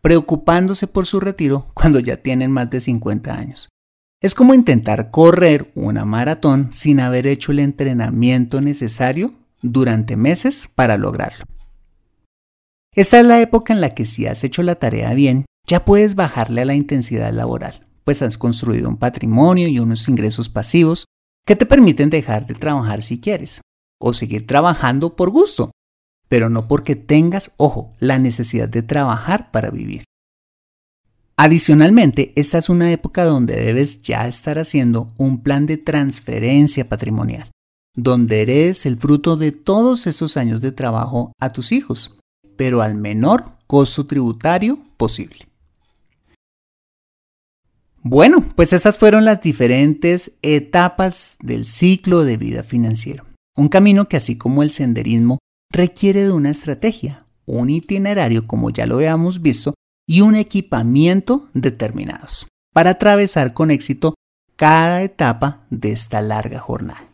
preocupándose 0.00 0.86
por 0.86 1.06
su 1.06 1.18
retiro 1.18 1.66
cuando 1.74 1.98
ya 1.98 2.18
tienen 2.18 2.52
más 2.52 2.70
de 2.70 2.80
50 2.80 3.34
años. 3.34 3.68
Es 4.22 4.34
como 4.34 4.54
intentar 4.54 5.10
correr 5.10 5.70
una 5.74 6.04
maratón 6.04 6.72
sin 6.72 7.00
haber 7.00 7.26
hecho 7.26 7.52
el 7.52 7.58
entrenamiento 7.58 8.60
necesario 8.60 9.34
durante 9.60 10.16
meses 10.16 10.70
para 10.74 10.96
lograrlo. 10.96 11.44
Esta 12.94 13.20
es 13.20 13.26
la 13.26 13.40
época 13.42 13.74
en 13.74 13.82
la 13.82 13.94
que 13.94 14.06
si 14.06 14.26
has 14.26 14.42
hecho 14.42 14.62
la 14.62 14.76
tarea 14.76 15.12
bien, 15.12 15.44
ya 15.66 15.84
puedes 15.84 16.14
bajarle 16.14 16.62
a 16.62 16.64
la 16.64 16.74
intensidad 16.74 17.32
laboral, 17.32 17.84
pues 18.04 18.22
has 18.22 18.38
construido 18.38 18.88
un 18.88 18.96
patrimonio 18.96 19.68
y 19.68 19.78
unos 19.78 20.08
ingresos 20.08 20.48
pasivos 20.48 21.06
que 21.46 21.56
te 21.56 21.66
permiten 21.66 22.10
dejar 22.10 22.46
de 22.46 22.54
trabajar 22.54 23.02
si 23.02 23.20
quieres, 23.20 23.60
o 24.00 24.12
seguir 24.12 24.46
trabajando 24.46 25.16
por 25.16 25.30
gusto, 25.30 25.70
pero 26.28 26.50
no 26.50 26.68
porque 26.68 26.96
tengas, 26.96 27.52
ojo, 27.56 27.92
la 27.98 28.18
necesidad 28.18 28.68
de 28.68 28.82
trabajar 28.82 29.50
para 29.50 29.70
vivir. 29.70 30.04
Adicionalmente, 31.36 32.32
esta 32.34 32.58
es 32.58 32.68
una 32.68 32.90
época 32.92 33.24
donde 33.24 33.56
debes 33.56 34.02
ya 34.02 34.26
estar 34.26 34.58
haciendo 34.58 35.12
un 35.18 35.42
plan 35.42 35.66
de 35.66 35.76
transferencia 35.76 36.88
patrimonial, 36.88 37.50
donde 37.94 38.42
eres 38.42 38.86
el 38.86 38.96
fruto 38.96 39.36
de 39.36 39.52
todos 39.52 40.06
esos 40.06 40.36
años 40.36 40.60
de 40.60 40.72
trabajo 40.72 41.32
a 41.38 41.52
tus 41.52 41.72
hijos, 41.72 42.18
pero 42.56 42.80
al 42.80 42.94
menor 42.94 43.52
costo 43.66 44.06
tributario 44.06 44.78
posible. 44.96 45.46
Bueno, 48.08 48.44
pues 48.54 48.72
esas 48.72 48.98
fueron 48.98 49.24
las 49.24 49.40
diferentes 49.40 50.38
etapas 50.42 51.36
del 51.40 51.66
ciclo 51.66 52.22
de 52.22 52.36
vida 52.36 52.62
financiero. 52.62 53.24
Un 53.56 53.68
camino 53.68 54.08
que 54.08 54.16
así 54.16 54.38
como 54.38 54.62
el 54.62 54.70
senderismo 54.70 55.38
requiere 55.72 56.22
de 56.22 56.30
una 56.30 56.50
estrategia, 56.50 57.26
un 57.46 57.68
itinerario 57.68 58.46
como 58.46 58.70
ya 58.70 58.86
lo 58.86 58.94
habíamos 58.94 59.42
visto 59.42 59.74
y 60.08 60.20
un 60.20 60.36
equipamiento 60.36 61.48
determinados 61.52 62.46
para 62.72 62.90
atravesar 62.90 63.54
con 63.54 63.72
éxito 63.72 64.14
cada 64.54 65.02
etapa 65.02 65.66
de 65.70 65.90
esta 65.90 66.20
larga 66.20 66.60
jornada. 66.60 67.08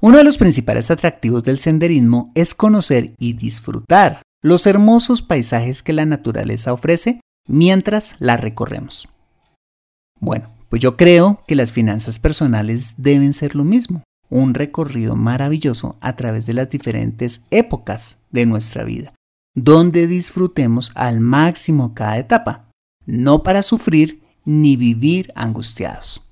Uno 0.00 0.16
de 0.16 0.24
los 0.24 0.38
principales 0.38 0.90
atractivos 0.90 1.44
del 1.44 1.58
senderismo 1.58 2.32
es 2.34 2.54
conocer 2.54 3.12
y 3.18 3.34
disfrutar 3.34 4.22
los 4.42 4.66
hermosos 4.66 5.20
paisajes 5.20 5.82
que 5.82 5.92
la 5.92 6.06
naturaleza 6.06 6.72
ofrece 6.72 7.20
mientras 7.46 8.16
la 8.18 8.38
recorremos. 8.38 9.08
Bueno, 10.20 10.50
pues 10.68 10.82
yo 10.82 10.96
creo 10.96 11.42
que 11.46 11.54
las 11.54 11.72
finanzas 11.72 12.18
personales 12.18 12.94
deben 12.98 13.32
ser 13.32 13.54
lo 13.54 13.64
mismo 13.64 14.02
un 14.30 14.54
recorrido 14.54 15.16
maravilloso 15.16 15.96
a 16.00 16.16
través 16.16 16.46
de 16.46 16.54
las 16.54 16.70
diferentes 16.70 17.44
épocas 17.50 18.18
de 18.30 18.46
nuestra 18.46 18.84
vida, 18.84 19.14
donde 19.54 20.06
disfrutemos 20.06 20.92
al 20.94 21.20
máximo 21.20 21.94
cada 21.94 22.18
etapa, 22.18 22.70
no 23.06 23.42
para 23.42 23.62
sufrir 23.62 24.22
ni 24.44 24.76
vivir 24.76 25.32
angustiados. 25.34 26.22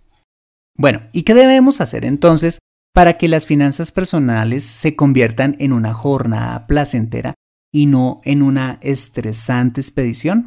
Bueno, 0.77 1.03
¿y 1.13 1.23
qué 1.23 1.35
debemos 1.35 1.81
hacer 1.81 2.05
entonces 2.05 2.59
para 2.93 3.17
que 3.19 3.29
las 3.29 3.47
finanzas 3.47 3.93
personales 3.93 4.65
se 4.65 4.95
conviertan 4.97 5.57
en 5.59 5.73
una 5.73 5.95
jornada 5.95 6.67
placentera 6.67 7.35
y 7.73 7.87
no 7.87 8.21
en 8.25 8.43
una 8.43 8.79
estresante 8.83 9.81
expedición? 9.81 10.47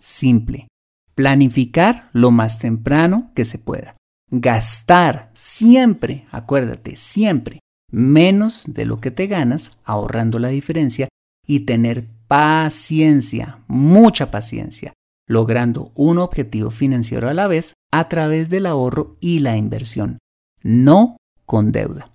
Simple, 0.00 0.68
planificar 1.14 2.10
lo 2.12 2.30
más 2.30 2.58
temprano 2.58 3.30
que 3.34 3.44
se 3.44 3.58
pueda 3.58 3.96
gastar 4.32 5.30
siempre, 5.34 6.26
acuérdate, 6.30 6.96
siempre, 6.96 7.60
menos 7.90 8.64
de 8.66 8.86
lo 8.86 8.98
que 8.98 9.10
te 9.10 9.26
ganas, 9.26 9.78
ahorrando 9.84 10.38
la 10.38 10.48
diferencia 10.48 11.08
y 11.46 11.60
tener 11.60 12.08
paciencia, 12.26 13.62
mucha 13.68 14.30
paciencia, 14.30 14.94
logrando 15.28 15.92
un 15.94 16.18
objetivo 16.18 16.70
financiero 16.70 17.28
a 17.28 17.34
la 17.34 17.46
vez 17.46 17.74
a 17.92 18.08
través 18.08 18.48
del 18.48 18.64
ahorro 18.64 19.18
y 19.20 19.40
la 19.40 19.58
inversión, 19.58 20.18
no 20.62 21.18
con 21.44 21.70
deuda. 21.70 22.10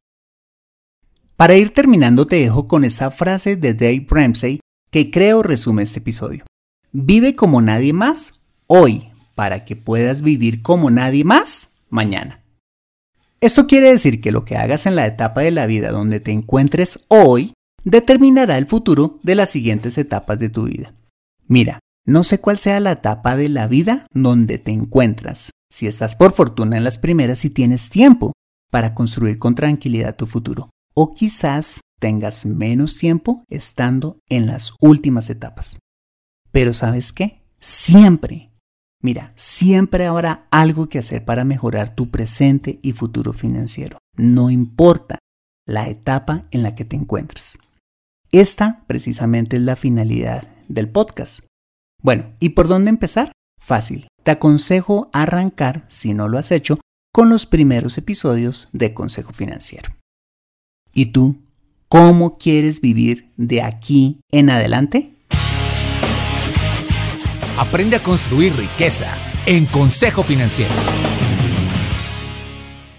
Para 1.36 1.56
ir 1.56 1.72
terminando 1.72 2.26
te 2.26 2.38
dejo 2.38 2.68
con 2.68 2.84
esa 2.84 3.12
frase 3.12 3.56
de 3.56 3.76
Dave 3.76 4.08
Ramsey 4.10 4.60
que 4.90 5.12
creo 5.12 5.44
resume 5.44 5.84
este 5.84 6.00
episodio. 6.00 6.46
Vive 6.92 7.36
como 7.36 7.62
nadie 7.62 7.94
más 7.94 8.42
hoy 8.68 9.10
para 9.36 9.66
que 9.66 9.76
puedas 9.76 10.22
vivir 10.22 10.62
como 10.62 10.90
nadie 10.90 11.24
más 11.24 11.72
mañana. 11.90 12.44
Esto 13.40 13.68
quiere 13.68 13.92
decir 13.92 14.20
que 14.22 14.32
lo 14.32 14.46
que 14.46 14.58
hagas 14.58 14.86
en 14.86 14.96
la 14.96 15.06
etapa 15.06 15.42
de 15.42 15.52
la 15.52 15.66
vida 15.66 15.92
donde 15.92 16.20
te 16.20 16.32
encuentres 16.32 17.06
hoy 17.08 17.54
determinará 17.84 18.58
el 18.58 18.68
futuro 18.68 19.20
de 19.24 19.36
las 19.36 19.50
siguientes 19.50 19.98
etapas 19.98 20.40
de 20.40 20.50
tu 20.50 20.66
vida. 20.66 20.94
Mira, 21.48 21.80
no 22.06 22.24
sé 22.24 22.40
cuál 22.40 22.58
sea 22.58 22.80
la 22.80 22.94
etapa 22.94 23.36
de 23.36 23.50
la 23.50 23.68
vida 23.68 24.08
donde 24.12 24.58
te 24.58 24.72
encuentras, 24.72 25.52
si 25.70 25.88
estás 25.88 26.16
por 26.16 26.34
fortuna 26.34 26.78
en 26.78 26.84
las 26.84 26.98
primeras 26.98 27.46
y 27.46 27.50
tienes 27.50 27.90
tiempo 27.90 28.34
para 28.72 28.94
construir 28.94 29.40
con 29.40 29.56
tranquilidad 29.56 30.16
tu 30.16 30.26
futuro, 30.26 30.70
o 30.94 31.14
quizás 31.14 31.82
tengas 32.00 32.46
menos 32.46 32.98
tiempo 32.98 33.44
estando 33.50 34.20
en 34.30 34.48
las 34.48 34.74
últimas 34.80 35.30
etapas. 35.30 35.80
Pero 36.52 36.74
sabes 36.74 37.14
qué? 37.14 37.44
Siempre, 37.60 38.52
Mira, 39.02 39.32
siempre 39.36 40.08
habrá 40.08 40.48
algo 40.50 40.90
que 40.90 41.00
hacer 41.00 41.24
para 41.24 41.44
mejorar 41.44 41.96
tu 41.96 42.10
presente 42.10 42.80
y 42.82 42.94
futuro 42.94 43.32
financiero. 43.32 44.00
No 44.16 44.50
importa 44.50 45.20
la 45.68 45.88
etapa 45.90 46.46
en 46.52 46.64
la 46.64 46.76
que 46.76 46.86
te 46.86 46.96
encuentres. 46.96 47.60
Esta 48.32 48.84
precisamente 48.88 49.58
es 49.58 49.62
la 49.62 49.76
finalidad 49.76 50.48
del 50.68 50.90
podcast. 50.90 51.46
Bueno, 52.02 52.34
¿y 52.40 52.50
por 52.50 52.68
dónde 52.68 52.90
empezar? 52.90 53.32
Fácil. 53.60 54.08
Te 54.24 54.32
aconsejo 54.32 55.10
arrancar, 55.14 55.86
si 55.90 56.14
no 56.14 56.28
lo 56.28 56.38
has 56.38 56.52
hecho, 56.52 56.78
con 57.14 57.30
los 57.30 57.46
primeros 57.46 57.98
episodios 57.98 58.70
de 58.74 58.94
Consejo 58.94 59.34
Financiero. 59.34 59.92
¿Y 60.94 61.08
tú, 61.08 61.42
cómo 61.88 62.38
quieres 62.38 62.82
vivir 62.82 63.32
de 63.38 63.62
aquí 63.62 64.20
en 64.32 64.50
adelante? 64.50 65.17
Aprende 67.58 67.96
a 67.96 68.04
construir 68.04 68.56
riqueza 68.56 69.08
en 69.48 69.66
Consejo 69.66 70.22
Financiero. 70.22 70.72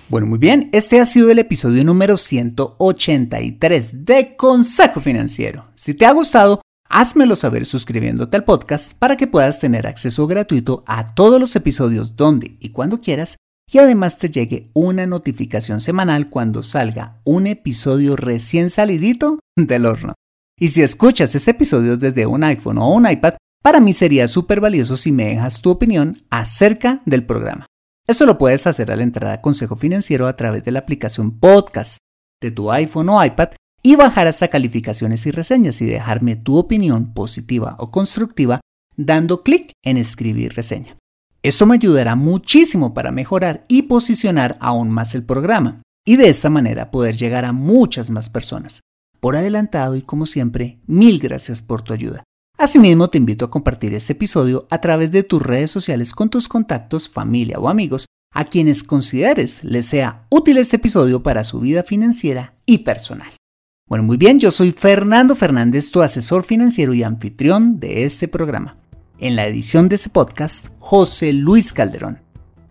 Bueno, 0.08 0.26
muy 0.26 0.40
bien, 0.40 0.68
este 0.72 0.98
ha 0.98 1.04
sido 1.04 1.30
el 1.30 1.38
episodio 1.38 1.84
número 1.84 2.16
183 2.16 4.04
de 4.04 4.34
Consejo 4.34 5.00
Financiero. 5.00 5.68
Si 5.76 5.94
te 5.94 6.06
ha 6.06 6.12
gustado, 6.12 6.60
házmelo 6.88 7.36
saber 7.36 7.66
suscribiéndote 7.66 8.36
al 8.36 8.42
podcast 8.42 8.94
para 8.94 9.16
que 9.16 9.28
puedas 9.28 9.60
tener 9.60 9.86
acceso 9.86 10.26
gratuito 10.26 10.82
a 10.88 11.14
todos 11.14 11.38
los 11.38 11.54
episodios 11.54 12.16
donde 12.16 12.56
y 12.58 12.70
cuando 12.70 13.00
quieras 13.00 13.36
y 13.70 13.78
además 13.78 14.18
te 14.18 14.28
llegue 14.28 14.72
una 14.74 15.06
notificación 15.06 15.80
semanal 15.80 16.30
cuando 16.30 16.64
salga 16.64 17.20
un 17.22 17.46
episodio 17.46 18.16
recién 18.16 18.70
salidito 18.70 19.38
del 19.56 19.86
horno. 19.86 20.14
Y 20.58 20.70
si 20.70 20.82
escuchas 20.82 21.36
este 21.36 21.52
episodio 21.52 21.96
desde 21.96 22.26
un 22.26 22.42
iPhone 22.42 22.78
o 22.78 22.88
un 22.88 23.08
iPad, 23.08 23.34
para 23.68 23.80
mí 23.80 23.92
sería 23.92 24.28
súper 24.28 24.62
valioso 24.62 24.96
si 24.96 25.12
me 25.12 25.26
dejas 25.26 25.60
tu 25.60 25.68
opinión 25.68 26.22
acerca 26.30 27.02
del 27.04 27.26
programa. 27.26 27.66
Eso 28.06 28.24
lo 28.24 28.38
puedes 28.38 28.66
hacer 28.66 28.90
al 28.90 29.02
entrar 29.02 29.30
a 29.30 29.42
Consejo 29.42 29.76
Financiero 29.76 30.26
a 30.26 30.36
través 30.36 30.64
de 30.64 30.72
la 30.72 30.78
aplicación 30.78 31.38
Podcast 31.38 31.98
de 32.40 32.50
tu 32.50 32.72
iPhone 32.72 33.10
o 33.10 33.22
iPad 33.22 33.50
y 33.82 33.94
bajar 33.94 34.26
hasta 34.26 34.48
calificaciones 34.48 35.26
y 35.26 35.32
reseñas 35.32 35.82
y 35.82 35.84
dejarme 35.84 36.34
tu 36.34 36.56
opinión 36.56 37.12
positiva 37.12 37.76
o 37.78 37.90
constructiva 37.90 38.62
dando 38.96 39.42
clic 39.42 39.72
en 39.84 39.98
escribir 39.98 40.54
reseña. 40.54 40.96
Esto 41.42 41.66
me 41.66 41.74
ayudará 41.74 42.16
muchísimo 42.16 42.94
para 42.94 43.10
mejorar 43.10 43.66
y 43.68 43.82
posicionar 43.82 44.56
aún 44.62 44.88
más 44.88 45.14
el 45.14 45.24
programa 45.26 45.82
y 46.06 46.16
de 46.16 46.30
esta 46.30 46.48
manera 46.48 46.90
poder 46.90 47.18
llegar 47.18 47.44
a 47.44 47.52
muchas 47.52 48.08
más 48.08 48.30
personas. 48.30 48.80
Por 49.20 49.36
adelantado 49.36 49.94
y 49.94 50.00
como 50.00 50.24
siempre, 50.24 50.78
mil 50.86 51.18
gracias 51.18 51.60
por 51.60 51.82
tu 51.82 51.92
ayuda. 51.92 52.24
Asimismo, 52.60 53.08
te 53.08 53.18
invito 53.18 53.44
a 53.44 53.50
compartir 53.52 53.94
este 53.94 54.14
episodio 54.14 54.66
a 54.68 54.80
través 54.80 55.12
de 55.12 55.22
tus 55.22 55.40
redes 55.40 55.70
sociales 55.70 56.12
con 56.12 56.28
tus 56.28 56.48
contactos, 56.48 57.08
familia 57.08 57.60
o 57.60 57.68
amigos 57.68 58.06
a 58.34 58.46
quienes 58.46 58.82
consideres 58.82 59.62
les 59.62 59.86
sea 59.86 60.26
útil 60.28 60.58
este 60.58 60.74
episodio 60.74 61.22
para 61.22 61.44
su 61.44 61.60
vida 61.60 61.84
financiera 61.84 62.54
y 62.66 62.78
personal. 62.78 63.30
Bueno, 63.86 64.02
muy 64.02 64.16
bien, 64.16 64.40
yo 64.40 64.50
soy 64.50 64.72
Fernando 64.72 65.36
Fernández, 65.36 65.92
tu 65.92 66.02
asesor 66.02 66.42
financiero 66.42 66.92
y 66.94 67.04
anfitrión 67.04 67.78
de 67.78 68.02
este 68.02 68.26
programa. 68.26 68.76
En 69.20 69.36
la 69.36 69.46
edición 69.46 69.88
de 69.88 69.94
este 69.94 70.10
podcast, 70.10 70.66
José 70.80 71.32
Luis 71.32 71.72
Calderón. 71.72 72.18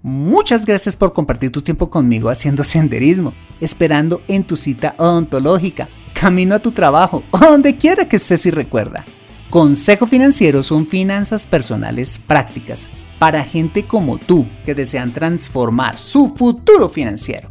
Muchas 0.02 0.66
gracias 0.66 0.98
por 0.98 1.14
compartir 1.14 1.54
tu 1.54 1.62
tiempo 1.62 1.90
conmigo 1.90 2.30
haciendo 2.30 2.66
senderismo, 2.66 3.34
esperando 3.62 4.22
en 4.28 4.44
tu 4.44 4.58
cita 4.58 4.96
odontológica, 4.98 5.88
camino 6.14 6.56
a 6.56 6.60
tu 6.60 6.74
trabajo 6.74 7.24
o 7.32 7.38
donde 7.40 7.78
quiera 7.78 8.10
que 8.10 8.18
estés 8.18 8.46
y 8.48 8.52
recuerda. 8.52 9.06
Consejo 9.50 10.08
Financiero 10.08 10.62
son 10.62 10.86
finanzas 10.86 11.46
personales 11.46 12.20
prácticas 12.20 12.90
para 13.18 13.44
gente 13.44 13.86
como 13.86 14.18
tú 14.18 14.46
que 14.66 14.76
desean 14.76 15.14
transformar 15.14 15.98
su 15.98 16.34
futuro 16.36 16.90
financiero. 16.90 17.50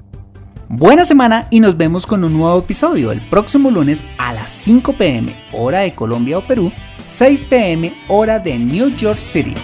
Buena 0.69 1.07
semana 1.07 1.49
y 1.51 1.61
nos 1.61 1.77
vemos 1.77 2.07
con 2.07 2.23
un 2.23 2.35
nuevo 2.35 2.59
episodio 2.59 3.13
el 3.13 3.27
próximo 3.31 3.71
lunes 3.71 4.07
a 4.19 4.35
las 4.35 4.53
5 4.53 4.93
pm 4.93 5.35
hora 5.53 5.81
de 5.81 5.95
Colombia 5.95 6.37
o 6.37 6.47
Perú, 6.47 6.71
6 7.07 7.45
pm 7.45 7.95
hora 8.09 8.39
de 8.41 8.59
New 8.59 8.95
York 8.95 9.19
City. 9.19 9.55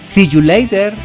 See 0.00 0.26
you 0.26 0.40
later. 0.40 0.96